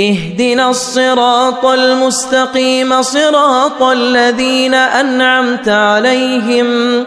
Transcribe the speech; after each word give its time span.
اهدنا 0.00 0.70
الصراط 0.70 1.66
المستقيم 1.66 3.02
صراط 3.02 3.82
الذين 3.82 4.74
أنعمت 4.74 5.68
عليهم 5.68 7.04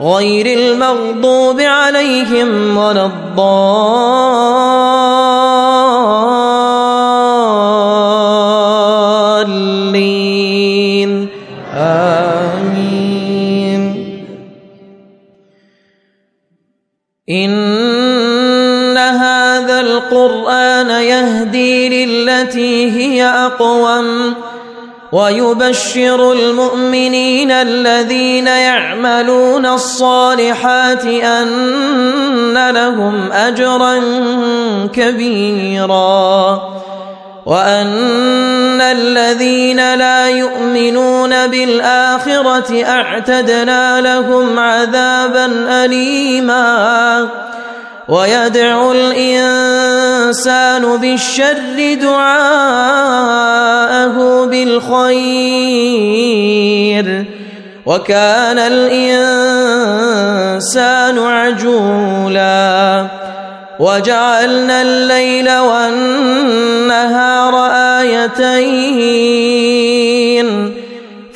غير 0.00 0.58
المغضوب 0.58 1.60
عليهم 1.60 2.76
ولا 2.76 3.06
الضالين. 3.06 3.50
آمين. 11.74 12.60
إن 17.30 18.98
هذا 18.98 19.80
القرآن 20.80 21.02
يهدي 21.02 22.06
للتي 22.06 22.90
هي 22.90 23.24
أقوم 23.24 24.34
ويبشر 25.12 26.32
المؤمنين 26.32 27.50
الذين 27.50 28.46
يعملون 28.46 29.66
الصالحات 29.66 31.04
أن 31.04 32.70
لهم 32.70 33.32
أجرا 33.32 34.00
كبيرا 34.92 36.60
وأن 37.46 38.80
الذين 38.80 39.94
لا 39.94 40.28
يؤمنون 40.28 41.46
بالآخرة 41.46 42.84
أعتدنا 42.84 44.00
لهم 44.00 44.58
عذابا 44.58 45.46
أليما 45.84 47.39
ويدعو 48.10 48.92
الإنسان 48.92 50.96
بالشر 50.96 51.98
دعاءه 52.02 53.36
بالخير. 54.46 55.10
وكان 57.86 58.58
الإنسان 58.58 59.58
عجولا. 61.18 63.06
وجعلنا 63.78 64.82
الليل 64.82 65.58
والنهار 65.58 67.54
آيتين. 67.72 70.69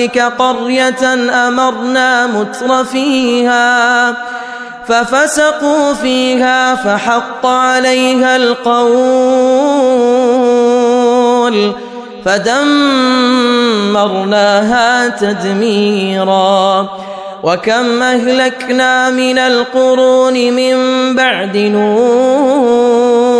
نهلك 0.00 0.18
قرية 0.18 1.14
أمرنا 1.48 2.26
متر 2.26 2.84
فيها 2.84 4.14
ففسقوا 4.88 5.94
فيها 5.94 6.74
فحق 6.74 7.46
عليها 7.46 8.36
القول 8.36 8.60
فدمرناها 12.24 12.68
تدميرا 15.08 16.88
وكم 17.42 18.02
أهلكنا 18.02 19.10
من 19.10 19.38
القرون 19.38 20.34
من 20.34 20.76
بعد 21.16 21.56
نوح 21.56 23.39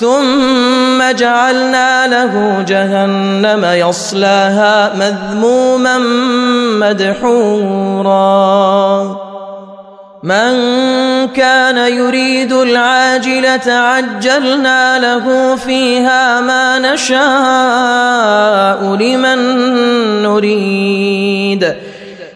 ثم 0.00 1.10
جعلنا 1.12 2.06
له 2.06 2.64
جهنم 2.68 3.64
يصلاها 3.64 4.94
مذموما 4.96 5.98
مدحورا. 6.88 8.20
من 10.22 10.52
كان 11.28 11.76
يريد 11.76 12.52
العاجلة 12.52 13.72
عجلنا 13.72 14.98
له 14.98 15.56
فيها 15.56 16.40
ما 16.40 16.78
نشاء 16.78 17.18
لمن 18.94 19.38
نريد. 20.22 21.74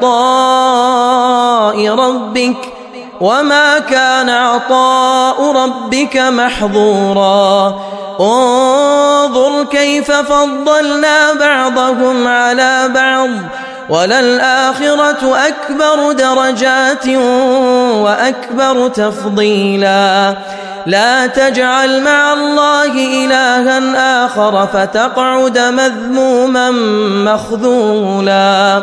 عطاء 0.00 1.88
ربك 1.88 2.56
وما 3.20 3.78
كان 3.78 4.30
عطاء 4.30 5.52
ربك 5.52 6.16
محظورا. 6.16 7.74
انظر 8.20 9.64
كيف 9.64 10.12
فضلنا 10.12 11.32
بعضهم 11.32 12.28
على 12.28 12.88
بعض. 12.94 13.28
وللآخرة 13.90 15.36
أكبر 15.46 16.12
درجات 16.12 17.08
وأكبر 17.94 18.88
تفضيلا. 18.88 20.36
لا 20.86 21.26
تجعل 21.26 22.02
مع 22.02 22.32
الله 22.32 22.92
إلها 23.24 24.24
آخر 24.26 24.66
فتقعد 24.72 25.58
مذموما 25.58 26.70
مخذولا. 27.32 28.82